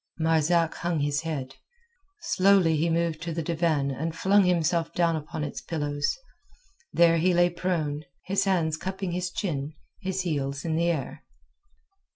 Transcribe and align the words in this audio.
Marzak 0.19 0.73
hung 0.77 1.01
his 1.01 1.21
head; 1.21 1.57
slowly 2.21 2.75
he 2.75 2.89
moved 2.89 3.21
to 3.21 3.31
the 3.31 3.43
divan 3.43 3.91
and 3.91 4.15
flung 4.15 4.45
himself 4.45 4.91
down 4.93 5.15
upon 5.15 5.43
its 5.43 5.61
pillows; 5.61 6.17
there 6.91 7.19
he 7.19 7.35
lay 7.35 7.51
prone, 7.51 8.01
his 8.25 8.45
hands 8.45 8.77
cupping 8.77 9.11
his 9.11 9.29
chin, 9.29 9.73
his 9.99 10.21
heels 10.21 10.65
in 10.65 10.75
the 10.75 10.89
air. 10.89 11.23